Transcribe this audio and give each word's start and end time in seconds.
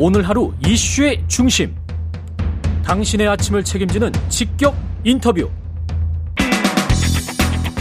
오늘 0.00 0.22
하루 0.28 0.52
이슈의 0.64 1.24
중심. 1.26 1.74
당신의 2.84 3.26
아침을 3.26 3.64
책임지는 3.64 4.12
직격 4.28 4.76
인터뷰. 5.02 5.50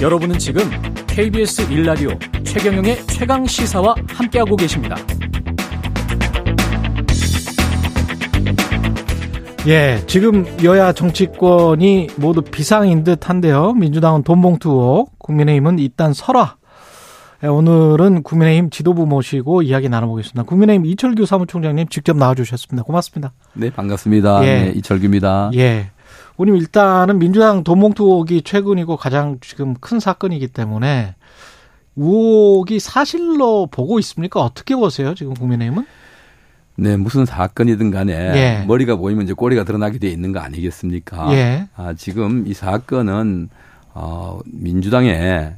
여러분은 0.02 0.40
지금 0.40 0.64
KBS 1.06 1.70
1라디오 1.70 2.44
최경영의 2.44 3.06
최강 3.06 3.46
시사와 3.46 3.94
함께하고 4.08 4.56
계십니다. 4.56 4.96
예, 9.68 10.02
지금 10.08 10.44
여야 10.64 10.94
정치권이 10.94 12.08
모두 12.16 12.42
비상인 12.42 13.04
듯 13.04 13.30
한데요. 13.30 13.74
민주당은 13.74 14.24
돈봉투 14.24 14.72
옥, 14.72 15.20
국민의힘은 15.20 15.78
일단 15.78 16.14
설화. 16.14 16.56
예, 17.44 17.48
오늘은 17.48 18.24
국민의힘 18.24 18.72
지도부 18.72 19.06
모시고 19.06 19.62
이야기 19.62 19.90
나눠보겠습니다. 19.90 20.44
국민의힘 20.44 20.88
이철규 20.88 21.28
사무총장님 21.28 21.88
직접 21.90 22.18
나와주셨습니다. 22.18 22.84
고맙습니다. 22.84 23.32
네, 23.54 23.70
반갑습니다. 23.70 24.44
예. 24.44 24.64
네, 24.64 24.74
이철규입니다. 24.76 25.52
예. 25.54 25.92
오님 26.38 26.56
일단은 26.56 27.20
민주당 27.20 27.64
돈봉투 27.64 28.04
옥이 28.04 28.42
최근이고 28.42 28.98
가장 28.98 29.38
지금 29.42 29.76
큰 29.76 30.00
사건이기 30.00 30.48
때문에 30.48 31.14
우혹이 31.96 32.80
사실로 32.80 33.68
보고 33.68 34.00
있습니까? 34.00 34.42
어떻게 34.42 34.76
보세요? 34.76 35.14
지금 35.14 35.36
국민의힘은? 35.36 35.86
네, 36.78 36.98
무슨 36.98 37.26
사건이든 37.26 37.92
간에 37.92 38.14
예. 38.14 38.66
머리가 38.68 38.96
보이면 38.96 39.26
이제 39.26 39.34
꼬리가 39.34 39.64
드러나게 39.64 40.00
돼 40.00 40.08
있는 40.10 40.32
거 40.32 40.40
아니겠습니까? 40.40 41.32
예. 41.34 41.68
아, 41.76 41.94
지금 41.94 42.46
이 42.48 42.54
사건은 42.56 43.50
어, 43.94 44.40
민주당의 44.46 45.56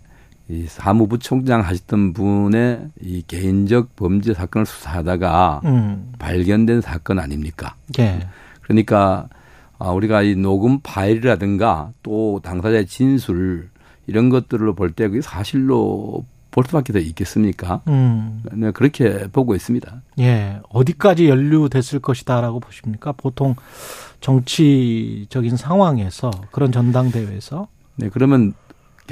이 0.50 0.66
사무부 0.66 1.20
총장 1.20 1.62
하셨던 1.62 2.14
분의 2.14 2.90
이 3.02 3.24
개인적 3.28 3.96
범죄 3.96 4.34
사건을 4.34 4.66
수사하다가 4.66 5.62
음. 5.66 6.12
발견된 6.18 6.82
사건 6.82 7.20
아닙니까? 7.20 7.76
예. 8.00 8.28
그러니까 8.62 9.30
아, 9.78 9.92
우리가 9.92 10.24
이 10.24 10.36
녹음 10.36 10.80
파일이라든가 10.82 11.92
또 12.02 12.42
당사자의 12.44 12.88
진술 12.88 13.70
이런 14.08 14.30
것들을 14.30 14.74
볼때 14.74 15.08
그게 15.08 15.22
사실로 15.22 16.26
볼 16.50 16.64
수밖에 16.66 16.94
더 16.94 17.00
있겠습니까? 17.00 17.82
음. 17.88 18.42
네, 18.52 18.72
그렇게 18.72 19.28
보고 19.32 19.54
있습니다. 19.54 20.02
예. 20.20 20.60
어디까지 20.70 21.30
연루됐을 21.30 22.00
것이다라고 22.00 22.60
보십니까? 22.60 23.12
보통 23.12 23.56
정치적인 24.20 25.58
상황에서 25.58 26.32
그런 26.52 26.72
전당대회에서. 26.72 27.68
네, 27.98 28.10
그러면 28.12 28.56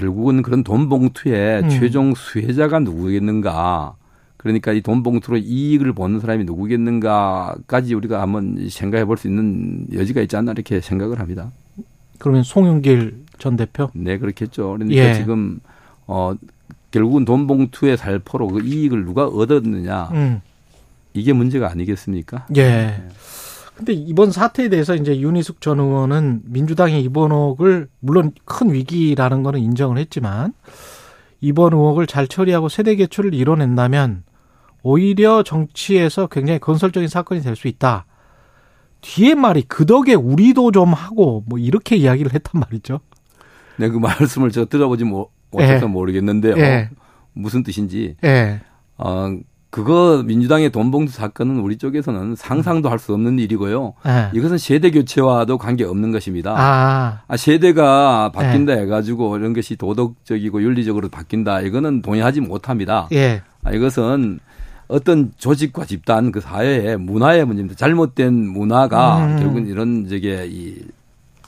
결국은 0.01 0.43
그런 0.43 0.63
돈 0.63 0.89
봉투의 0.89 1.63
음. 1.63 1.69
최종 1.69 2.13
수혜자가 2.13 2.79
누구겠는가? 2.79 3.95
그러니까 4.37 4.71
이 4.71 4.81
돈 4.81 5.01
봉투로 5.01 5.37
이익을 5.37 5.93
보는 5.93 6.19
사람이 6.19 6.43
누구겠는가까지 6.45 7.95
우리가 7.95 8.21
한번 8.21 8.67
생각해 8.69 9.05
볼 9.05 9.17
수 9.17 9.27
있는 9.27 9.87
여지가 9.91 10.21
있지 10.21 10.37
않나 10.37 10.51
이렇게 10.51 10.79
생각을 10.79 11.19
합니다. 11.19 11.51
그러면 12.19 12.43
송영길 12.43 13.25
전 13.39 13.55
대표? 13.57 13.89
네, 13.93 14.17
그렇겠죠. 14.19 14.73
그러니까 14.73 15.01
예. 15.01 15.13
지금 15.15 15.59
어 16.05 16.33
결국은 16.91 17.25
돈 17.25 17.47
봉투의 17.47 17.97
살포로 17.97 18.47
그 18.47 18.61
이익을 18.63 19.05
누가 19.05 19.25
얻었느냐 19.25 20.09
음. 20.13 20.41
이게 21.13 21.33
문제가 21.33 21.69
아니겠습니까? 21.71 22.45
예. 22.55 23.03
근데 23.77 23.93
이번 23.93 24.31
사태에 24.31 24.69
대해서 24.69 24.95
이제 24.95 25.19
윤희숙 25.19 25.61
전 25.61 25.79
의원은 25.79 26.41
민주당의 26.45 27.03
이번 27.03 27.31
의혹을 27.31 27.87
물론 27.99 28.31
큰 28.43 28.73
위기라는 28.73 29.43
거는 29.43 29.59
인정을 29.59 29.99
했지만 29.99 30.53
이번 31.41 31.73
의혹을 31.73 32.07
잘 32.07 32.27
처리하고 32.27 32.69
세대 32.69 32.95
개출을 32.95 33.35
이뤄낸다면 33.35 34.23
오히려 34.81 35.43
정치에서 35.43 36.25
굉장히 36.27 36.59
건설적인 36.59 37.07
사건이 37.07 37.41
될 37.41 37.55
수 37.55 37.67
있다. 37.67 38.05
뒤에 39.01 39.35
말이 39.35 39.61
그 39.67 39.85
덕에 39.85 40.15
우리도 40.15 40.71
좀 40.71 40.93
하고 40.93 41.43
뭐 41.45 41.59
이렇게 41.59 41.95
이야기를 41.95 42.33
했단 42.33 42.59
말이죠. 42.59 42.99
네, 43.77 43.89
그 43.89 43.97
말씀을 43.97 44.49
제가 44.49 44.65
들어보지 44.65 45.03
뭐 45.03 45.29
어째서 45.51 45.85
예. 45.85 45.89
모르겠는데요. 45.89 46.55
예. 46.57 46.89
무슨 47.33 47.61
뜻인지. 47.61 48.15
예. 48.23 48.59
어, 48.97 49.37
그거 49.69 50.23
민주당의 50.25 50.71
돈봉투 50.71 51.11
사건은 51.11 51.59
우리 51.59 51.77
쪽에서는 51.77 52.35
상상도 52.35 52.89
할 52.89 52.97
수 52.97 53.13
없는 53.13 53.37
일이고요. 53.37 53.93
예. 54.07 54.29
이것은 54.33 54.57
세대 54.57 54.89
교체와도 54.89 55.57
관계 55.57 55.83
없는 55.83 56.11
것입니다. 56.11 56.55
아. 56.57 57.21
아 57.27 57.37
세대가 57.37 58.31
바뀐다 58.33 58.77
예. 58.77 58.81
해가지고 58.81 59.37
이런 59.37 59.53
것이 59.53 59.75
도덕적이고 59.75 60.63
윤리적으로 60.63 61.09
바뀐다 61.09 61.61
이거는 61.61 62.01
동의하지 62.01 62.41
못합니다. 62.41 63.07
예. 63.11 63.41
아, 63.63 63.71
이것은 63.71 64.39
어떤 64.87 65.31
조직과 65.37 65.85
집단 65.85 66.31
그 66.31 66.39
사회의 66.39 66.97
문화의 66.97 67.45
문제입니다. 67.45 67.75
잘못된 67.75 68.33
문화가 68.33 69.25
음. 69.25 69.37
결국은 69.37 69.67
이런 69.67 70.07
저게 70.07 70.47
이 70.49 70.75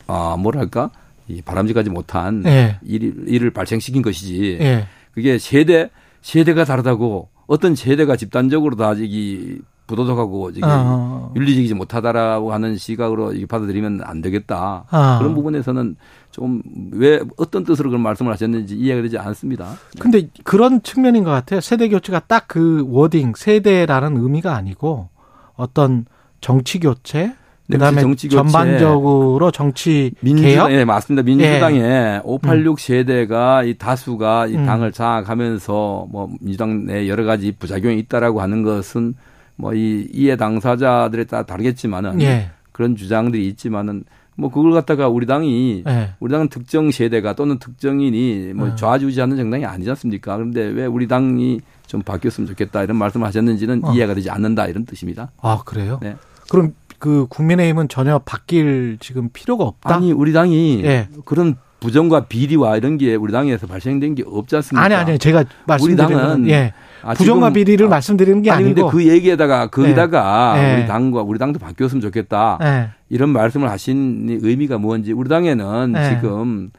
아, 0.08 0.36
뭐랄까 0.38 0.92
이 1.28 1.42
바람직하지 1.42 1.90
못한 1.90 2.44
예. 2.46 2.78
일, 2.84 3.28
일을 3.28 3.52
발생시킨 3.52 4.02
것이지. 4.02 4.58
예. 4.62 4.88
그게 5.14 5.40
세대 5.40 5.90
세대가 6.22 6.66
다르다고 6.66 7.30
어떤 7.50 7.76
세대가 7.76 8.16
집단적으로 8.16 8.76
다 8.76 8.94
저기 8.96 9.60
부도덕하고 9.88 10.52
저기 10.52 10.62
어. 10.64 11.34
윤리적이지 11.36 11.74
못하다라고 11.74 12.54
하는 12.54 12.78
시각으로 12.78 13.34
받아들이면 13.50 14.02
안 14.04 14.22
되겠다. 14.22 14.86
어. 14.92 15.18
그런 15.20 15.34
부분에서는 15.34 15.96
좀 16.32 16.62
왜 16.92 17.20
어떤 17.38 17.64
뜻으로 17.64 17.90
그런 17.90 18.04
말씀을 18.04 18.32
하셨는지 18.32 18.76
이해가 18.76 19.02
되지 19.02 19.18
않습니다. 19.18 19.74
근데 20.00 20.30
그런 20.44 20.84
측면인 20.84 21.24
것 21.24 21.32
같아요. 21.32 21.60
세대 21.60 21.90
교체가 21.90 22.20
딱 22.28 22.46
그 22.48 22.86
워딩 22.88 23.34
세대라는 23.36 24.18
의미가 24.18 24.56
아니고 24.56 25.10
어떤 25.56 26.06
정치 26.42 26.80
교체 26.80 27.34
그다음에 27.72 28.02
정치 28.02 28.30
전반적으로 28.30 29.52
정치 29.52 30.12
민주당, 30.22 30.50
개혁? 30.50 30.72
예, 30.72 30.86
맞습니다. 30.86 31.24
민주당의 31.24 31.82
예. 31.82 32.22
586 32.24 32.72
음. 32.72 32.76
세대가 32.78 33.64
이 33.64 33.76
다수가 33.76 34.48
이 34.48 34.56
음. 34.56 34.66
당을 34.66 34.92
장악하면서 34.92 36.08
뭐 36.12 36.30
민주당 36.42 36.86
내 36.86 37.08
여러 37.08 37.24
가지 37.26 37.52
부작용이 37.52 38.00
있다라고 38.00 38.42
하는 38.42 38.64
것은 38.64 39.14
뭐 39.56 39.74
이 39.74 40.08
이해 40.14 40.36
당사자들에 40.36 41.26
따라 41.26 41.44
다르겠지만은 41.44 42.22
예. 42.22 42.50
그런 42.72 42.96
주장들이 42.96 43.46
있지만은 43.50 44.04
뭐 44.36 44.50
그걸 44.50 44.72
갖다가 44.72 45.10
우리 45.10 45.26
당이 45.26 45.84
예. 45.86 46.12
우리 46.22 46.32
당은 46.32 46.48
특정 46.48 46.92
세대가 46.92 47.34
또는 47.34 47.60
특정인이 47.60 48.54
뭐 48.56 48.70
예. 48.70 48.76
좌지우지하는 48.76 49.36
정당이 49.36 49.66
아니지 49.66 49.90
않습니까? 49.90 50.38
그런데 50.38 50.62
왜 50.62 50.86
우리 50.86 51.08
당이 51.10 51.60
좀 51.88 52.02
바뀌었으면 52.02 52.48
좋겠다 52.48 52.84
이런 52.84 52.96
말씀을 52.98 53.28
하셨는지는 53.28 53.84
어. 53.84 53.94
이해가 53.94 54.14
되지 54.14 54.30
않는다 54.30 54.68
이런 54.68 54.86
뜻입니다. 54.86 55.32
아 55.42 55.62
그래요? 55.66 56.00
네. 56.02 56.16
그럼 56.50 56.74
그 57.00 57.26
국민의힘은 57.30 57.88
전혀 57.88 58.20
바뀔 58.20 58.98
지금 59.00 59.30
필요가 59.30 59.64
없다. 59.64 59.96
아니 59.96 60.12
우리 60.12 60.34
당이 60.34 60.84
예. 60.84 61.08
그런 61.26 61.56
부정과 61.80 62.26
비리와 62.26 62.76
이런 62.78 62.98
게 62.98 63.16
우리 63.16 63.32
당에서 63.32 63.66
발생된 63.66 64.16
게 64.16 64.24
없지 64.26 64.58
않습니까? 64.58 64.84
아니 64.84 64.96
아니 64.96 65.18
제가 65.18 65.46
말씀드리는 65.66 66.06
우리 66.06 66.22
당은 66.22 66.50
예. 66.50 66.74
아, 67.02 67.14
부정과 67.14 67.52
비리를 67.52 67.86
아, 67.86 67.90
말씀드리는 67.90 68.42
게 68.42 68.52
아니, 68.52 68.66
아니고 68.66 68.90
그 68.90 69.08
얘기에다가 69.08 69.68
거기다가 69.68 70.56
예. 70.58 70.76
우리 70.76 70.88
당과 70.88 71.22
우리 71.22 71.40
당도 71.40 71.60
바뀌었으면 71.60 72.02
좋겠다 72.02 72.60
예. 72.62 72.90
이런 73.08 73.30
말씀을 73.30 73.70
하신 73.70 74.40
의미가 74.42 74.78
뭔지 74.78 75.14
우리 75.14 75.30
당에는 75.30 75.94
예. 75.96 76.10
지금 76.10 76.72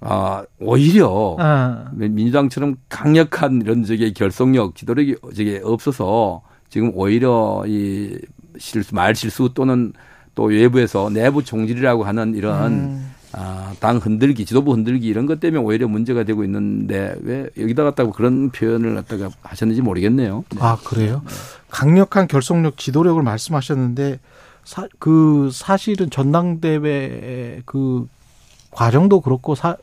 아 0.00 0.44
오히려 0.60 1.08
어. 1.08 1.86
민주당처럼 1.92 2.76
강력한 2.90 3.62
이런 3.62 3.82
저기 3.84 4.12
결속력 4.12 4.76
지도력이 4.76 5.16
저게 5.34 5.62
없어서 5.64 6.42
지금 6.68 6.92
오히려 6.94 7.64
이 7.66 8.18
실수, 8.58 8.94
말 8.94 9.14
실수 9.14 9.50
또는 9.54 9.92
또 10.34 10.44
외부에서 10.44 11.10
내부 11.10 11.44
총질이라고 11.44 12.04
하는 12.04 12.34
이런 12.34 12.72
음. 12.72 13.14
아, 13.32 13.74
당 13.80 13.96
흔들기, 13.96 14.44
지도부 14.44 14.72
흔들기 14.72 15.08
이런 15.08 15.26
것 15.26 15.40
때문에 15.40 15.60
오히려 15.60 15.88
문제가 15.88 16.22
되고 16.22 16.44
있는데 16.44 17.16
왜 17.22 17.48
여기다 17.58 17.82
갖다가 17.82 18.12
그런 18.12 18.50
표현을 18.50 18.94
갖다가 18.94 19.30
하셨는지 19.42 19.82
모르겠네요. 19.82 20.44
네. 20.50 20.58
아, 20.60 20.76
그래요? 20.84 21.22
네. 21.26 21.32
강력한 21.68 22.28
결속력, 22.28 22.76
지도력을 22.76 23.20
말씀하셨는데 23.22 24.20
사, 24.64 24.86
그 24.98 25.50
사실은 25.52 26.10
전당대회 26.10 27.62
그 27.64 28.06
과정도 28.70 29.20
그렇고 29.20 29.54
사, 29.54 29.76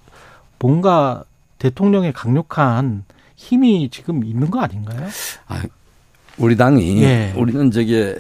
뭔가 0.60 1.24
대통령의 1.60 2.14
강력한 2.14 3.04
힘이 3.36 3.90
지금 3.92 4.24
있는 4.24 4.50
거 4.50 4.62
아닌가요? 4.62 5.08
아, 5.48 5.62
우리 6.38 6.56
당이 6.56 7.04
예. 7.04 7.34
우리는 7.36 7.70
저게 7.72 8.16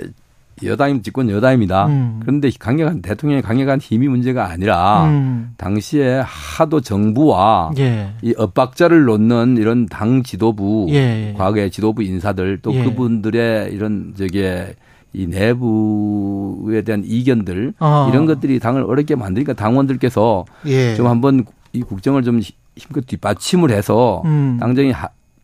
여당이 0.64 1.02
집권 1.02 1.30
여당입니다. 1.30 1.88
음. 1.88 2.20
그런데 2.22 2.50
강력한 2.60 3.02
대통령의 3.02 3.42
강력한 3.42 3.80
힘이 3.80 4.08
문제가 4.08 4.50
아니라 4.50 5.06
음. 5.06 5.54
당시에 5.58 6.22
하도 6.24 6.82
정부와 6.82 7.72
예. 7.80 8.12
이 8.22 8.34
엇박자를 8.38 9.06
놓는 9.06 9.58
이런 9.58 9.86
당 9.88 10.24
지도부, 10.24 10.88
예. 10.90 11.34
과거의 11.38 11.72
지도부 11.72 12.04
인사들 12.04 12.60
또 12.62 12.74
예. 12.74 12.84
그분들의 12.84 13.74
이런 13.74 14.14
저게 14.18 14.76
이 15.14 15.28
내부에 15.28 16.82
대한 16.84 17.04
이견들 17.06 17.74
어. 17.80 18.08
이런 18.12 18.26
것들이 18.26 18.60
당을 18.60 18.84
어렵게 18.84 19.16
만드니까 19.16 19.54
당원들께서 19.54 20.46
예. 20.68 20.96
좀 20.96 21.08
한번 21.08 21.46
이 21.74 21.82
국정을 21.82 22.24
좀 22.24 22.40
힘껏 22.76 23.06
뒷받침을 23.06 23.72
해서 23.72 24.22
음. 24.26 24.58
당정이 24.60 24.94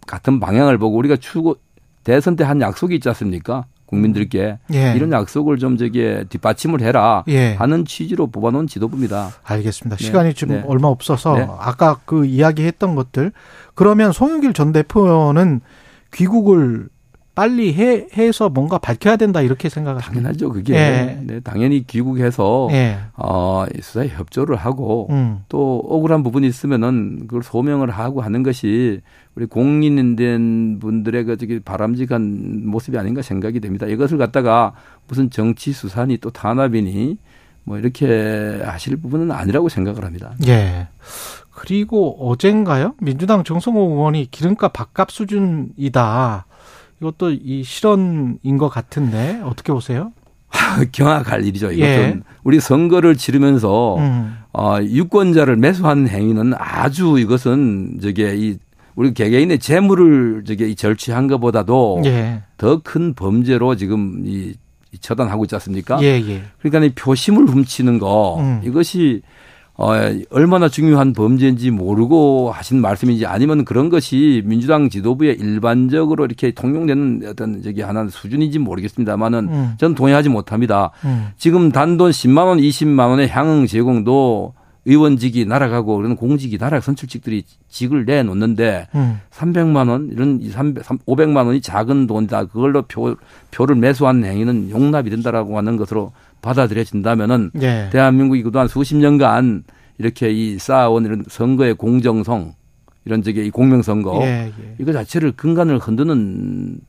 같은 0.05 0.39
방향을 0.39 0.77
보고 0.77 0.97
우리가 0.97 1.17
추구 1.17 1.55
대선 2.03 2.35
때 2.37 2.43
한 2.45 2.61
약속이 2.61 2.95
있지 2.95 3.09
않습니까? 3.09 3.65
국민들께 3.87 4.59
예. 4.73 4.93
이런 4.95 5.11
약속을 5.11 5.57
좀 5.57 5.77
저기 5.77 6.23
뒷받침을 6.29 6.81
해라 6.81 7.23
예. 7.27 7.53
하는 7.55 7.85
취지로 7.85 8.27
뽑아놓은 8.27 8.67
지도부입니다. 8.67 9.31
알겠습니다. 9.43 9.97
네. 9.97 10.03
시간이 10.03 10.33
지금 10.35 10.55
네. 10.57 10.63
얼마 10.67 10.89
없어서 10.89 11.35
네. 11.35 11.47
아까 11.59 11.99
그 12.05 12.25
이야기했던 12.25 12.95
것들 12.95 13.31
그러면 13.73 14.11
송영길 14.11 14.53
전 14.53 14.71
대표는 14.71 15.61
귀국을 16.13 16.89
빨리 17.37 17.71
해, 17.75 18.07
해서 18.17 18.49
뭔가 18.49 18.79
밝혀야 18.79 19.15
된다 19.15 19.41
이렇게 19.41 19.69
생각하십니까? 19.69 20.11
당연하죠. 20.11 20.51
그게 20.51 20.73
예. 20.73 21.19
네, 21.21 21.39
당연히 21.41 21.85
귀국해서 21.85 22.67
예. 22.71 22.97
어, 23.13 23.63
수사에 23.79 24.07
협조를 24.07 24.55
하고 24.55 25.05
음. 25.11 25.43
또 25.47 25.77
억울한 25.87 26.23
부분이 26.23 26.47
있으면은 26.47 27.27
그걸 27.27 27.43
소명을 27.43 27.91
하고 27.91 28.21
하는 28.21 28.41
것이 28.41 29.01
우리 29.35 29.45
공인된 29.45 30.79
분들의 30.79 31.23
그 31.25 31.37
저기 31.37 31.59
바람직한 31.59 32.65
모습이 32.65 32.97
아닌가 32.97 33.21
생각이 33.21 33.59
됩니다. 33.59 33.85
이것을 33.85 34.17
갖다가 34.17 34.73
무슨 35.07 35.29
정치 35.29 35.73
수사니 35.73 36.17
또 36.17 36.31
탄압이니 36.31 37.19
뭐 37.65 37.77
이렇게 37.77 38.61
하실 38.63 38.97
부분은 38.97 39.29
아니라고 39.29 39.69
생각을 39.69 40.05
합니다. 40.05 40.33
예. 40.47 40.87
그리고 41.51 42.17
어젠가요? 42.31 42.95
민주당 42.99 43.43
정성호 43.43 43.79
의원이 43.79 44.31
기름값 44.31 44.73
밥값 44.73 45.11
수준이다. 45.11 46.47
이것도 47.01 47.31
이 47.31 47.63
실언인 47.63 48.57
것 48.57 48.69
같은데 48.69 49.41
어떻게 49.43 49.71
보세요? 49.71 50.11
경악할 50.91 51.45
일이죠. 51.45 51.71
이것은 51.71 51.83
예. 51.87 52.19
우리 52.43 52.59
선거를 52.59 53.15
치르면서 53.15 53.97
음. 53.97 54.37
어, 54.53 54.77
유권자를 54.81 55.57
매수하는 55.57 56.07
행위는 56.07 56.53
아주 56.57 57.19
이것은 57.19 57.99
저게 58.01 58.35
이 58.35 58.57
우리 58.95 59.13
개개인의 59.13 59.59
재물을 59.59 60.43
저게 60.45 60.73
절취한 60.73 61.27
것보다도 61.27 62.01
예. 62.05 62.41
더큰 62.57 63.13
범죄로 63.13 63.75
지금 63.75 64.23
이 64.25 64.55
처단하고 64.99 65.43
있지 65.45 65.53
않습니까? 65.55 66.01
예, 66.01 66.19
예. 66.27 66.43
그러니까 66.59 66.85
이 66.85 66.89
표심을 66.95 67.45
훔치는 67.45 67.99
거 67.99 68.39
음. 68.39 68.61
이것이 68.63 69.21
어, 69.77 69.91
얼마나 70.31 70.69
중요한 70.69 71.13
범죄인지 71.13 71.69
모르고 71.69 72.51
하신 72.51 72.81
말씀인지 72.81 73.27
아니면 73.27 73.63
그런 73.63 73.89
것이 73.89 74.41
민주당 74.43 74.89
지도부에 74.89 75.33
일반적으로 75.33 76.25
이렇게 76.25 76.51
통용되는 76.51 77.21
어떤 77.27 77.61
저기 77.61 77.83
하나 77.83 78.07
수준인지 78.09 78.57
모르겠습니다만은 78.57 79.47
음. 79.49 79.73
저는 79.77 79.95
동의하지 79.95 80.29
못합니다. 80.29 80.91
음. 81.05 81.27
지금 81.37 81.71
단돈 81.71 82.09
10만 82.09 82.47
원, 82.47 82.57
20만 82.57 83.09
원의 83.09 83.29
향응 83.29 83.67
제공도 83.67 84.53
의원직이 84.87 85.45
날아가고 85.45 85.97
그런 85.97 86.15
공직이 86.15 86.57
날아 86.57 86.79
선출직들이 86.79 87.43
직을 87.67 88.05
내놓는데 88.05 88.87
음. 88.95 89.19
300만 89.31 89.89
원 89.89 90.09
이런 90.11 90.41
300, 90.49 90.85
500만 91.05 91.45
원이 91.45 91.61
작은 91.61 92.07
돈이다. 92.07 92.45
그걸로 92.45 92.83
표, 92.83 93.15
표를 93.51 93.75
매수한 93.75 94.23
행위는 94.23 94.69
용납이 94.71 95.09
된다라고 95.09 95.57
하는 95.57 95.75
것으로 95.75 96.13
받아들여진다면은 96.41 97.51
예. 97.61 97.89
대한민국이 97.91 98.43
그동안 98.43 98.69
수십 98.69 98.95
년간 98.95 99.65
이렇게 99.97 100.31
이 100.31 100.57
쌓아온 100.57 101.03
이런 101.03 101.25
선거의 101.27 101.73
공정성 101.73 102.53
이런 103.03 103.21
저기 103.23 103.45
이 103.45 103.49
공명선거 103.49 104.21
예, 104.21 104.53
예. 104.57 104.75
이거 104.79 104.93
자체를 104.93 105.33
근간을 105.33 105.79
흔드는 105.79 106.79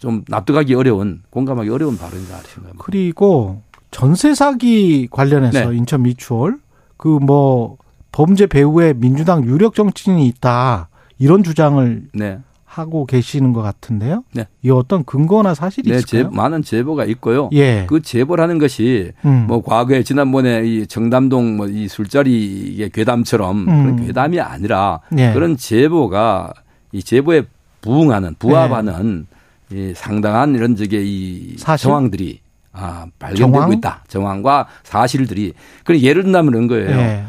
좀 0.00 0.24
납득하기 0.26 0.74
어려운 0.74 1.22
공감하기 1.30 1.70
어려운 1.70 1.96
발언이다 1.96 2.38
생각합니다. 2.38 2.84
그리고 2.84 3.62
전세 3.92 4.34
사기 4.34 5.06
관련해서 5.08 5.70
네. 5.70 5.76
인천 5.76 6.02
미추홀 6.02 6.58
그 6.96 7.18
뭐 7.20 7.76
범죄 8.12 8.46
배후에 8.46 8.94
민주당 8.94 9.44
유력 9.44 9.74
정치인이 9.74 10.26
있다 10.26 10.88
이런 11.18 11.42
주장을 11.42 12.04
네. 12.14 12.38
하고 12.64 13.06
계시는 13.06 13.52
것 13.54 13.62
같은데요. 13.62 14.22
네. 14.34 14.46
이 14.62 14.70
어떤 14.70 15.02
근거나 15.04 15.54
사실이 15.54 15.90
네, 15.90 15.96
있을까요? 15.96 16.30
제, 16.30 16.36
많은 16.36 16.62
제보가 16.62 17.04
있고요. 17.06 17.48
예. 17.54 17.86
그 17.88 18.02
제보라는 18.02 18.58
것이 18.58 19.12
음. 19.24 19.46
뭐 19.46 19.62
과거에 19.62 20.02
지난번에 20.02 20.62
이 20.66 20.86
정담동 20.86 21.56
뭐 21.56 21.66
이 21.68 21.88
술자리의 21.88 22.90
괴담처럼 22.90 23.58
음. 23.60 23.64
그런 23.66 24.06
괴담이 24.06 24.40
아니라 24.40 25.00
예. 25.18 25.32
그런 25.32 25.56
제보가 25.56 26.52
이 26.92 27.02
제보에 27.02 27.44
부응하는 27.80 28.36
부합하는 28.38 29.26
예. 29.72 29.90
이 29.90 29.94
상당한 29.94 30.54
이런 30.54 30.76
적의 30.76 31.06
이 31.06 31.56
사실? 31.58 31.84
정황들이 31.88 32.40
아, 32.76 33.06
발견되고 33.18 33.52
정황? 33.52 33.72
있다. 33.72 34.04
정황과 34.08 34.66
사실들이. 34.82 35.54
그럼 35.84 36.00
예를 36.00 36.22
들면 36.22 36.46
그런 36.46 36.66
거예요. 36.66 36.90
예. 36.90 37.24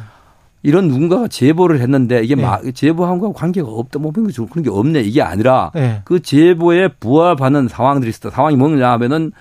이런 0.64 0.88
누군가가 0.88 1.28
제보를 1.28 1.80
했는데 1.80 2.24
이게 2.24 2.36
네. 2.36 2.42
막 2.42 2.62
제보한 2.74 3.20
거와 3.20 3.32
관계가 3.34 3.68
없다. 3.70 4.00
뭐 4.00 4.12
그런 4.12 4.30
게 4.32 4.70
없네. 4.70 5.02
이게 5.02 5.22
아니라 5.22 5.72
네. 5.74 6.02
그 6.04 6.22
제보에 6.22 6.90
부합하는 6.90 7.68
상황들이 7.68 8.10
있었다. 8.10 8.32
상황이 8.32 8.56
뭐냐 8.58 8.92
하면은 8.92 9.32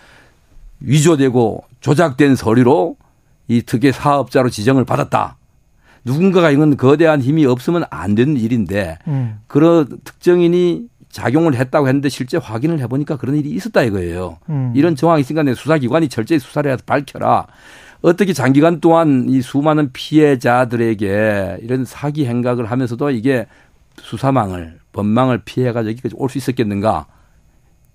위조되고 0.81 1.65
조작된 1.81 2.37
서류로 2.37 2.97
이 3.49 3.63
특혜 3.63 3.93
사업자로 3.93 4.51
지정을 4.51 4.85
받았다. 4.85 5.37
누군가가 6.05 6.51
이건 6.51 6.77
거대한 6.77 7.21
힘이 7.21 7.47
없으면 7.47 7.85
안 7.91 8.15
되는 8.15 8.37
일인데 8.37 8.99
음. 9.09 9.41
그런 9.49 9.89
특정인이 10.05 10.85
작용을 11.17 11.55
했다고 11.55 11.89
했는데 11.89 12.11
실제 12.11 12.37
확인을 12.37 12.79
해보니까 12.81 13.17
그런 13.17 13.37
일이 13.37 13.51
있었다 13.51 13.83
이거예요. 13.83 14.37
음. 14.51 14.73
이런 14.77 14.95
정황이 14.97 15.23
있으니까 15.23 15.55
수사기관이 15.55 16.09
철저히 16.09 16.39
수사를 16.39 16.71
해서 16.71 16.83
밝혀라. 16.85 17.47
어떻게 18.03 18.35
장기간 18.35 18.81
동안 18.81 19.25
이 19.29 19.41
수많은 19.41 19.91
피해자들에게 19.93 21.59
이런 21.63 21.85
사기 21.87 22.27
행각을 22.27 22.67
하면서도 22.71 23.11
이게 23.11 23.47
수사망을 23.99 24.79
법망을 24.93 25.41
피해가지고 25.45 25.91
여기까지 25.91 26.15
올 26.19 26.29
수 26.29 26.37
있었겠는가? 26.39 27.07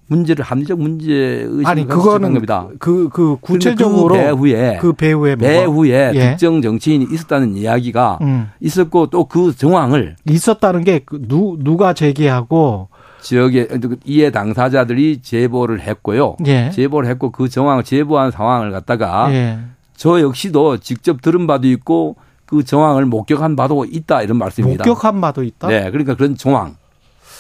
문제를 0.08 0.44
합리적 0.44 0.78
문제 0.78 1.14
의식을 1.48 1.68
아니 1.68 1.88
그거는 1.88 2.34
겁니다. 2.34 2.68
그, 2.80 3.08
그 3.08 3.38
구체적으로 3.40 4.10
그 4.10 4.20
배후에 4.20 4.78
그 4.82 4.92
배후에 4.92 5.36
배후에 5.38 6.12
예. 6.16 6.30
특정 6.32 6.62
정치인이 6.62 7.08
있었다는 7.10 7.56
이야기가 7.56 8.18
음. 8.22 8.50
있었고 8.60 9.08
또 9.08 9.24
그 9.26 9.56
정황을 9.56 10.18
있었다는 10.28 10.84
게그 10.84 11.28
누, 11.30 11.58
누가 11.60 11.94
제기하고 11.94 12.90
지역의 13.22 13.70
이해 14.06 14.32
당사자들이 14.32 15.22
제보를 15.22 15.82
했고요. 15.82 16.38
예. 16.46 16.70
제보를 16.72 17.10
했고 17.10 17.32
그 17.32 17.50
정황을 17.50 17.84
제보한 17.84 18.32
상황을 18.32 18.72
갖다가 18.72 19.32
예. 19.34 19.60
저 19.96 20.20
역시도 20.20 20.78
직접 20.78 21.22
들은 21.22 21.48
바도 21.48 21.68
있고 21.68 22.16
그 22.46 22.64
정황을 22.64 23.06
목격한 23.06 23.56
바도 23.56 23.86
있다 23.86 24.24
이런 24.24 24.38
말씀입니다. 24.38 24.84
목격한 24.86 25.22
바도 25.22 25.44
있다. 25.44 25.68
네, 25.68 25.90
그러니까 25.92 26.16
그런 26.16 26.36
정황. 26.36 26.76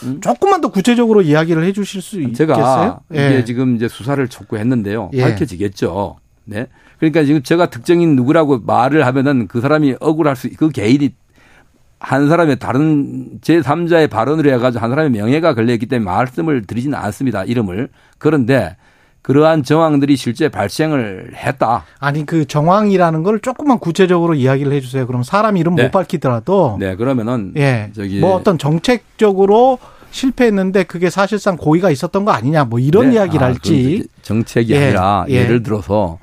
음? 0.04 0.22
조금만 0.22 0.62
더 0.62 0.69
구체적으로 0.69 1.22
이야기를 1.22 1.63
해주실 1.66 2.01
수 2.01 2.22
있겠어요? 2.22 2.36
제가 2.36 3.00
이게 3.12 3.36
예. 3.38 3.44
지금 3.44 3.75
이제 3.75 3.88
수사를 3.88 4.25
촉구했는데요. 4.27 5.12
예. 5.13 5.22
밝혀지겠죠. 5.22 6.18
네. 6.45 6.67
그러니까 7.00 7.24
지금 7.24 7.41
제가 7.41 7.70
특정인 7.70 8.15
누구라고 8.15 8.60
말을 8.60 9.06
하면은 9.06 9.48
그 9.48 9.60
사람이 9.62 9.96
억울할 10.00 10.36
수, 10.36 10.50
그 10.56 10.70
개인이 10.70 11.13
한 12.01 12.27
사람의 12.27 12.58
다른 12.58 13.39
제3자의 13.41 14.10
발언을 14.10 14.51
해가지고 14.51 14.84
한 14.84 14.89
사람의 14.89 15.12
명예가 15.12 15.53
걸려있기 15.53 15.86
때문에 15.86 16.12
말씀을 16.12 16.65
드리지는 16.65 16.98
않습니다. 16.98 17.43
이름을. 17.43 17.89
그런데 18.17 18.75
그러한 19.22 19.62
정황들이 19.62 20.15
실제 20.15 20.50
발생을 20.50 21.34
했다. 21.36 21.86
아니 22.00 22.25
그 22.25 22.46
정황이라는 22.46 23.22
걸 23.22 23.39
조금만 23.39 23.77
구체적으로 23.77 24.34
이야기를 24.34 24.74
해주세요. 24.74 25.05
그럼 25.05 25.22
사람 25.22 25.58
이름 25.58 25.75
네. 25.75 25.84
못 25.84 25.91
밝히더라도 25.91 26.77
네 26.79 26.96
그러면은 26.96 27.53
예 27.55 27.91
저기 27.96 28.20
뭐 28.20 28.34
어떤 28.34 28.58
정책적으로 28.58 29.77
실패했는데 30.10 30.86
그게 30.86 31.12
사실상 31.12 31.55
고의가 31.55 31.91
있었던 31.91 32.25
거 32.25 32.31
아니냐 32.31 32.65
뭐 32.65 32.79
이런 32.79 33.10
네. 33.10 33.15
이야기를 33.17 33.43
아, 33.43 33.50
할지 33.50 34.08
정책이 34.24 34.74
예. 34.74 34.86
아니라 34.86 35.25
예. 35.29 35.46
를 35.46 35.62
들어서 35.62 36.17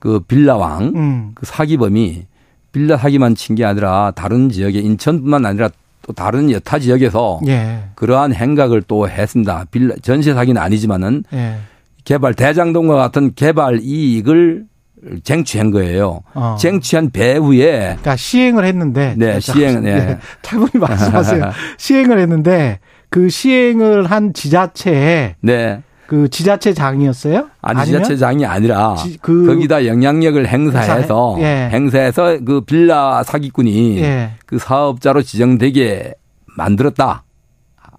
그 0.00 0.18
빌라왕 0.18 0.92
음. 0.96 1.30
그 1.36 1.46
사기범이 1.46 2.26
빌라 2.72 2.96
사기만 2.96 3.34
친 3.34 3.56
게 3.56 3.64
아니라 3.64 4.12
다른 4.14 4.48
지역에 4.48 4.78
인천뿐만 4.78 5.44
아니라 5.46 5.70
또 6.06 6.12
다른 6.12 6.50
여타 6.50 6.78
지역에서 6.78 7.40
예. 7.48 7.84
그러한 7.94 8.32
행각을 8.32 8.82
또 8.82 9.08
했습니다. 9.08 9.64
빌라 9.70 9.94
전세 10.02 10.32
사기는 10.32 10.60
아니지만은 10.60 11.24
예. 11.32 11.56
개발 12.04 12.34
대장동과 12.34 12.94
같은 12.96 13.32
개발 13.34 13.80
이익을 13.82 14.64
쟁취한 15.24 15.70
거예요. 15.70 16.20
어. 16.34 16.56
쟁취한 16.58 17.10
배후에 17.10 17.70
그러니까 17.80 18.16
시행을 18.16 18.64
했는데 18.64 19.14
네, 19.16 19.40
시행 19.40 19.82
네. 19.82 19.94
네. 20.06 20.18
차분히 20.42 20.70
말씀하세요. 20.74 21.50
시행을 21.78 22.18
했는데 22.18 22.78
그 23.08 23.28
시행을 23.28 24.10
한 24.10 24.32
지자체에 24.34 25.36
네. 25.40 25.82
그 26.10 26.28
지자체장이었어요? 26.28 27.50
아니 27.62 27.86
지자체장이 27.86 28.44
아니라 28.44 28.96
지, 28.96 29.16
그 29.22 29.46
거기다 29.46 29.86
영향력을 29.86 30.44
행사해서 30.44 31.36
예. 31.38 31.70
행사해서 31.72 32.40
그 32.44 32.62
빌라 32.62 33.22
사기꾼이 33.22 33.98
예. 33.98 34.32
그 34.44 34.58
사업자로 34.58 35.22
지정되게 35.22 36.14
만들었다. 36.56 37.22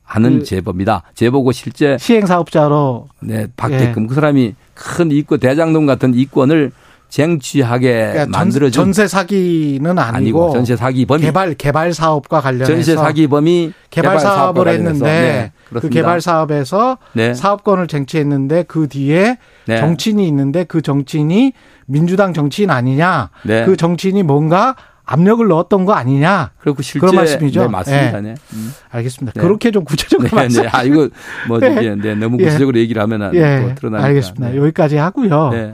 하는 0.03 0.39
그 0.39 0.43
제보입니다. 0.43 1.03
제보고 1.15 1.53
실제 1.53 1.95
시행 2.01 2.25
사업자로 2.25 3.07
네 3.21 3.47
받게끔 3.55 4.03
예. 4.03 4.07
그 4.07 4.13
사람이 4.13 4.55
큰 4.73 5.09
이권 5.09 5.39
대장동 5.39 5.85
같은 5.85 6.13
이권을 6.13 6.73
쟁취하게 7.07 8.09
그러니까 8.11 8.37
만들어준 8.37 8.83
전세 8.83 9.07
사기는 9.07 9.97
아니고, 9.97 10.17
아니고, 10.17 10.51
전세 10.51 10.75
사기 10.75 11.05
범위 11.05 11.21
개발 11.21 11.53
개발 11.53 11.93
사업과 11.93 12.41
관련해서 12.41 12.73
전세 12.73 12.95
사기 12.97 13.27
범위 13.27 13.71
개발, 13.89 14.17
개발 14.17 14.19
사업을 14.19 14.67
했는데 14.67 15.05
네. 15.05 15.51
그 15.71 15.79
그렇습니다. 15.79 15.87
그 15.87 15.89
개발 15.89 16.21
사업에서 16.21 16.97
네. 17.13 17.33
사업권을 17.33 17.87
쟁취했는데 17.87 18.63
그 18.67 18.87
뒤에 18.89 19.37
네. 19.67 19.77
정치인이 19.77 20.27
있는데 20.27 20.65
그 20.65 20.81
정치인이 20.81 21.53
민주당 21.85 22.33
정치인 22.33 22.69
아니냐? 22.69 23.29
네. 23.43 23.65
그 23.65 23.77
정치인이 23.77 24.21
뭔가 24.23 24.75
압력을 25.05 25.45
넣었던 25.47 25.85
거 25.85 25.93
아니냐? 25.93 26.51
그리고 26.59 26.81
실제 26.81 26.99
그런 26.99 27.15
말씀이죠. 27.15 27.61
네, 27.63 27.67
맞습니다. 27.67 28.21
네. 28.21 28.35
음. 28.53 28.73
알겠습니다. 28.91 29.33
네. 29.39 29.41
그렇게 29.41 29.71
좀 29.71 29.83
구체적으로 29.85 30.29
네, 30.29 30.35
말씀. 30.35 30.63
네. 30.63 30.69
아 30.71 30.83
이거 30.83 31.09
뭐 31.47 31.59
네. 31.59 31.95
네. 31.95 32.15
너무 32.15 32.37
구체적으로 32.37 32.77
예. 32.77 32.81
얘기를 32.81 33.01
하면은 33.01 33.31
예. 33.33 33.73
드러나니까. 33.75 34.07
알겠습니다. 34.07 34.49
네. 34.49 34.57
여기까지 34.57 34.97
하고요. 34.97 35.49
네. 35.51 35.73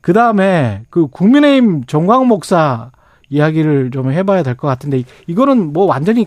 그 0.00 0.12
다음에 0.12 0.82
그 0.90 1.06
국민의힘 1.08 1.84
정광 1.86 2.26
목사 2.26 2.90
이야기를 3.28 3.90
좀 3.90 4.12
해봐야 4.12 4.42
될 4.42 4.54
것 4.56 4.68
같은데 4.68 5.02
이거는 5.26 5.72
뭐 5.72 5.84
완전히 5.86 6.26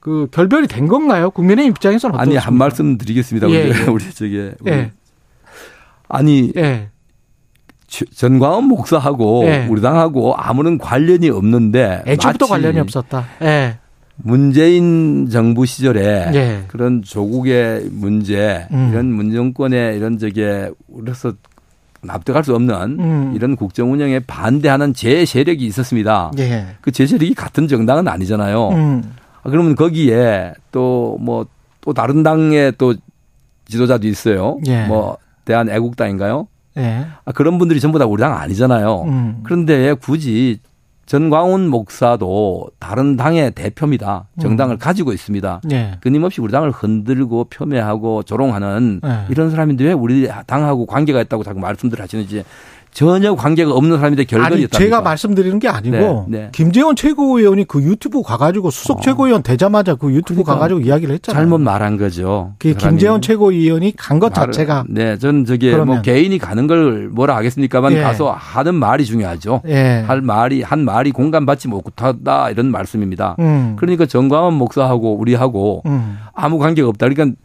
그 0.00 0.28
결별이 0.30 0.66
된 0.66 0.88
건가요? 0.88 1.30
국민의힘 1.30 1.70
입장에서는? 1.70 2.18
아니 2.18 2.36
한 2.36 2.54
말씀 2.54 2.98
드리겠습니다. 2.98 3.48
예. 3.50 3.62
우리, 3.64 3.78
예. 3.78 3.84
우리 3.90 4.10
저기 4.10 4.50
우리. 4.60 4.72
예. 4.72 4.92
아니 6.08 6.52
예. 6.56 6.88
전광훈 7.86 8.64
목사하고 8.64 9.44
예. 9.46 9.66
우리 9.68 9.82
당하고 9.82 10.34
아무런 10.36 10.78
관련이 10.78 11.28
없는데 11.28 12.02
애초부터 12.06 12.46
관련이 12.46 12.80
없었다. 12.80 13.26
예. 13.42 13.78
문재인 14.22 15.28
정부 15.30 15.66
시절에 15.66 16.30
예. 16.34 16.64
그런 16.68 17.02
조국의 17.02 17.88
문제, 17.90 18.66
음. 18.70 18.90
이런 18.92 19.06
문정권의 19.06 19.96
이런 19.96 20.18
저게 20.18 20.70
우리로서 20.88 21.32
납득할 22.02 22.44
수 22.44 22.54
없는 22.54 22.74
음. 22.98 23.32
이런 23.34 23.56
국정 23.56 23.92
운영에 23.92 24.20
반대하는 24.20 24.94
제 24.94 25.24
세력이 25.24 25.64
있었습니다. 25.66 26.32
예. 26.38 26.66
그제 26.80 27.06
세력이 27.06 27.34
같은 27.34 27.66
정당은 27.68 28.08
아니잖아요. 28.08 28.68
음. 28.70 29.02
아, 29.42 29.50
그러면 29.50 29.74
거기에 29.74 30.52
또 30.72 31.16
뭐또 31.20 31.48
뭐, 31.84 31.94
다른 31.94 32.22
당의 32.22 32.72
또 32.78 32.94
지도자도 33.66 34.06
있어요. 34.06 34.58
예. 34.66 34.86
뭐 34.86 35.16
대한 35.44 35.68
애국당인가요? 35.68 36.48
예. 36.76 37.06
아, 37.24 37.32
그런 37.32 37.58
분들이 37.58 37.80
전부 37.80 37.98
다 37.98 38.06
우리 38.06 38.20
당 38.20 38.36
아니잖아요. 38.36 39.02
음. 39.02 39.40
그런데 39.42 39.94
굳이 39.94 40.60
전광훈 41.06 41.68
목사도 41.68 42.70
다른 42.78 43.16
당의 43.16 43.50
대표입니다. 43.50 44.28
정당을 44.40 44.76
음. 44.76 44.78
가지고 44.78 45.12
있습니다. 45.12 45.62
예. 45.72 45.96
끊임없이 46.00 46.40
우리 46.40 46.52
당을 46.52 46.70
흔들고 46.70 47.48
폄훼하고 47.50 48.22
조롱하는 48.22 49.00
예. 49.04 49.26
이런 49.28 49.50
사람인데 49.50 49.84
왜 49.86 49.92
우리 49.92 50.28
당하고 50.46 50.86
관계가 50.86 51.20
있다고 51.22 51.42
자꾸 51.42 51.58
말씀들 51.58 52.00
하시는지 52.00 52.44
전혀 52.92 53.34
관계가 53.36 53.72
없는 53.72 53.98
사람인데 53.98 54.24
결론이었다. 54.24 54.76
제가 54.76 55.00
말씀드리는 55.00 55.58
게 55.60 55.68
아니고 55.68 56.26
네, 56.28 56.38
네. 56.38 56.48
김재원 56.52 56.96
최고위원이 56.96 57.64
그 57.64 57.82
유튜브 57.82 58.22
가가지고 58.22 58.70
수석 58.70 58.98
어. 58.98 59.00
최고위원 59.00 59.42
되자마자 59.42 59.94
그 59.94 60.10
유튜브 60.12 60.42
그러니까 60.42 60.54
가가지고 60.54 60.80
이야기를 60.80 61.14
했잖아요. 61.14 61.40
잘못 61.40 61.60
말한 61.60 61.96
거죠. 61.96 62.54
그 62.58 62.74
김재원 62.74 63.20
최고위원이 63.22 63.94
간 63.96 64.18
것 64.18 64.34
자체가. 64.34 64.84
네, 64.88 65.16
저는 65.18 65.44
저게 65.46 65.68
뭐 65.68 65.76
그러면. 65.76 65.94
뭐 65.96 66.02
개인이 66.02 66.36
가는 66.38 66.66
걸 66.66 67.08
뭐라 67.08 67.36
하겠습니까만 67.36 67.92
예. 67.92 68.02
가서 68.02 68.32
하는 68.32 68.74
말이 68.74 69.04
중요하죠. 69.04 69.62
예. 69.68 70.04
할 70.06 70.20
말이 70.20 70.62
한 70.62 70.84
말이 70.84 71.10
공감받지 71.12 71.68
못하다 71.68 72.50
이런 72.50 72.70
말씀입니다. 72.70 73.36
음. 73.38 73.76
그러니까 73.78 74.04
정광원 74.04 74.54
목사하고 74.54 75.14
우리하고 75.16 75.82
음. 75.86 76.18
아무 76.34 76.58
관계가 76.58 76.88
없다. 76.88 77.08
그러니까 77.08 77.36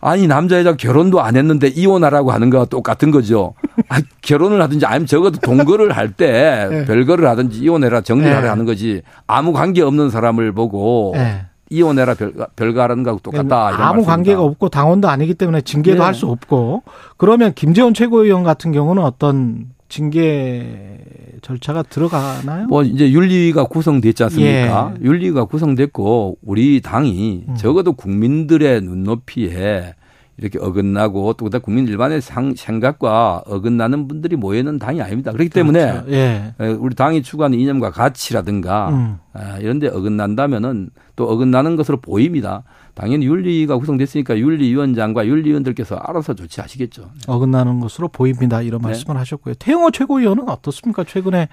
아니 0.00 0.26
남자 0.26 0.58
여자 0.58 0.74
결혼도 0.74 1.20
안 1.20 1.36
했는데 1.36 1.68
이혼하라고 1.68 2.32
하는 2.32 2.50
거와 2.50 2.66
똑같은 2.66 3.10
거죠. 3.10 3.54
아, 3.88 4.00
결혼을 4.22 4.60
하든지 4.62 4.86
아니면 4.86 5.06
적어도 5.06 5.38
동거를 5.40 5.92
할때 5.92 6.66
네. 6.70 6.84
별거를 6.84 7.28
하든지 7.28 7.60
이혼해라 7.60 8.00
정리하라 8.02 8.42
네. 8.42 8.48
하는 8.48 8.64
거지 8.64 9.02
아무 9.26 9.52
관계 9.52 9.82
없는 9.82 10.10
사람을 10.10 10.52
보고 10.52 11.12
네. 11.14 11.46
이혼해라 11.70 12.14
별, 12.14 12.32
별거하는 12.54 13.02
거하고 13.02 13.20
똑같다. 13.20 13.68
아무 13.68 13.78
말씀입니다. 13.78 14.10
관계가 14.12 14.42
없고 14.42 14.68
당원도 14.68 15.08
아니기 15.08 15.34
때문에 15.34 15.62
징계도 15.62 15.98
네. 15.98 16.04
할수 16.04 16.26
없고 16.26 16.82
그러면 17.16 17.52
김재원 17.54 17.92
최고위원 17.92 18.44
같은 18.44 18.70
경우는 18.72 19.02
어떤 19.02 19.66
징계 19.88 20.98
절차가 21.42 21.82
들어가나요? 21.84 22.66
뭐 22.66 22.82
이제 22.82 23.10
윤리가 23.10 23.64
구성됐지 23.64 24.24
않습니까? 24.24 24.94
예. 25.00 25.04
윤리가 25.04 25.44
구성됐고 25.44 26.38
우리 26.42 26.80
당이 26.80 27.44
음. 27.48 27.54
적어도 27.56 27.92
국민들의 27.92 28.80
눈높이에 28.82 29.94
이렇게 30.38 30.58
어긋나고 30.58 31.32
또 31.34 31.46
그다음 31.46 31.62
국민 31.62 31.88
일반의 31.88 32.20
상, 32.20 32.54
생각과 32.54 33.44
어긋나는 33.46 34.06
분들이 34.06 34.36
모여 34.36 34.58
있는 34.58 34.78
당이 34.78 35.00
아닙니다. 35.00 35.32
그렇기 35.32 35.48
때문에 35.48 35.92
그렇죠. 35.92 36.12
예. 36.12 36.54
우리 36.78 36.94
당이 36.94 37.22
추구하는 37.22 37.58
이념과 37.58 37.90
가치라든가 37.90 38.90
음. 38.90 39.18
아, 39.32 39.56
이런 39.58 39.78
데 39.78 39.88
어긋난다면은 39.88 40.90
또 41.16 41.28
어긋나는 41.30 41.76
것으로 41.76 42.00
보입니다. 42.00 42.64
당연히 42.94 43.26
윤리가 43.26 43.78
구성됐으니까 43.78 44.38
윤리위원장과 44.38 45.26
윤리위원들께서 45.26 45.96
알아서 45.96 46.34
조치하시겠죠. 46.34 47.02
네. 47.02 47.18
어긋나는 47.26 47.80
것으로 47.80 48.08
보입니다. 48.08 48.60
이런 48.60 48.82
네. 48.82 48.88
말씀을 48.88 49.16
하셨고요. 49.16 49.54
태영호 49.54 49.90
최고위원은 49.90 50.48
어떻습니까? 50.48 51.04
최근에 51.04 51.48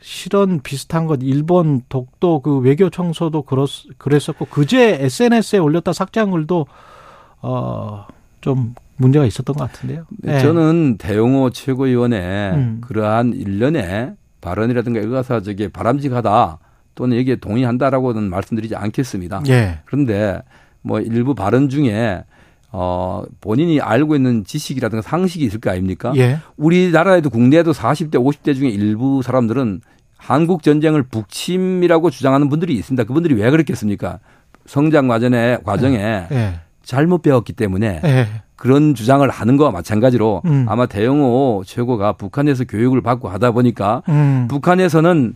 실언 0.00 0.60
비슷한 0.60 1.06
것 1.06 1.20
일본 1.22 1.82
독도 1.88 2.40
그 2.40 2.58
외교 2.58 2.88
청소도 2.88 3.42
그렇, 3.42 3.66
그랬었고 3.98 4.46
그제 4.46 4.98
SNS에 5.00 5.58
올렸다 5.58 5.92
삭제한 5.92 6.30
글도 6.30 6.66
어 7.40 8.06
좀 8.40 8.74
문제가 8.96 9.24
있었던 9.26 9.54
것 9.54 9.70
같은데요. 9.70 10.04
네. 10.18 10.40
저는 10.40 10.96
태영호 10.98 11.50
최고위원의 11.50 12.20
음. 12.52 12.80
그러한 12.80 13.34
일련의 13.34 14.14
발언이라든가 14.40 15.22
저게 15.40 15.68
바람직하다 15.68 16.58
또는 16.94 17.18
여기에 17.18 17.36
동의한다라고는 17.36 18.24
말씀드리지 18.30 18.74
않겠습니다. 18.74 19.42
예. 19.48 19.80
그런데 19.84 20.40
뭐 20.82 21.00
일부 21.00 21.34
발언 21.34 21.68
중에 21.68 22.24
어, 22.70 23.22
본인이 23.40 23.80
알고 23.80 24.16
있는 24.16 24.44
지식이라든가 24.44 25.02
상식이 25.02 25.44
있을 25.44 25.60
거 25.60 25.70
아닙니까? 25.70 26.12
예. 26.16 26.38
우리나라에도 26.56 27.30
국내에도 27.30 27.72
40대, 27.72 28.14
50대 28.14 28.54
중에 28.54 28.68
일부 28.68 29.22
사람들은 29.22 29.80
한국 30.16 30.62
전쟁을 30.62 31.04
북침이라고 31.04 32.10
주장하는 32.10 32.48
분들이 32.48 32.74
있습니다. 32.74 33.04
그분들이 33.04 33.34
왜 33.34 33.50
그렇겠습니까? 33.50 34.18
성장 34.66 35.08
과정에 35.08 35.58
과정에 35.64 35.96
예. 35.96 36.26
예. 36.30 36.60
잘못 36.88 37.20
배웠기 37.20 37.52
때문에 37.52 38.00
예. 38.02 38.26
그런 38.56 38.94
주장을 38.94 39.28
하는 39.28 39.58
거와 39.58 39.70
마찬가지로 39.70 40.40
음. 40.46 40.64
아마 40.70 40.86
대영호 40.86 41.64
최고가 41.66 42.12
북한에서 42.12 42.64
교육을 42.64 43.02
받고 43.02 43.28
하다 43.28 43.50
보니까 43.50 44.02
음. 44.08 44.46
북한에서는 44.48 45.34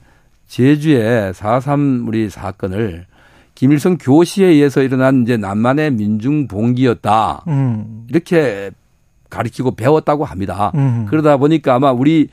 제주의 0.48 1.32
4.3 1.34 2.08
우리 2.08 2.30
사건을 2.30 3.04
김일성 3.54 3.98
교시에 3.98 4.46
의해서 4.46 4.80
일어난 4.80 5.24
이제 5.24 5.36
남만의 5.36 5.90
민중 5.90 6.48
봉기였다. 6.48 7.44
음. 7.48 8.06
이렇게 8.08 8.70
가르치고 9.28 9.72
배웠다고 9.72 10.24
합니다. 10.24 10.72
음. 10.74 11.04
그러다 11.10 11.36
보니까 11.36 11.74
아마 11.74 11.92
우리 11.92 12.28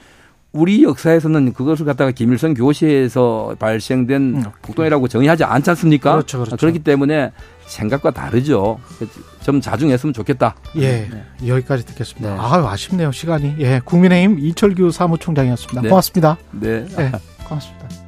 우리 0.51 0.84
역사에서는 0.84 1.53
그것을 1.53 1.86
갖다가 1.86 2.12
김일성 2.12 2.53
교시에서 2.53 3.56
발생된 3.60 4.22
음. 4.22 4.44
폭동이라고 4.62 5.08
정의하지 5.08 5.44
않지 5.44 5.70
않습니까? 5.72 6.13
그렇죠, 6.13 6.39
그렇죠. 6.39 6.58
그렇기 6.58 6.79
때문에 6.79 7.32
생각과 7.68 8.12
다르죠. 8.12 8.79
좀 9.44 9.62
자중했으면 9.62 10.13
좋겠다. 10.13 10.56
예, 10.77 11.08
네. 11.10 11.24
여기까지 11.48 11.86
듣겠습니다. 11.86 12.34
네. 12.34 12.39
아 12.39 12.72
아쉽네요 12.72 13.12
시간이. 13.12 13.56
예, 13.60 13.79
국민의힘 13.86 14.39
이철규 14.39 14.91
사무총장이었습니다. 14.91 15.82
네. 15.82 15.89
고맙습니다. 15.89 16.38
네, 16.51 16.86
네 16.98 17.12
고맙습니다. 17.48 17.99